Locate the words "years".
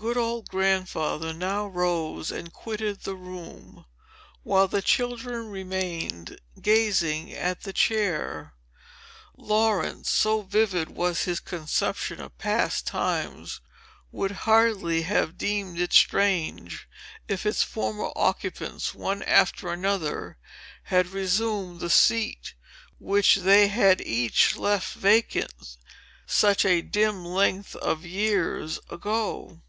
28.06-28.78